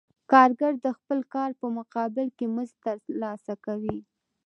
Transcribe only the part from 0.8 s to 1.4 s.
د خپل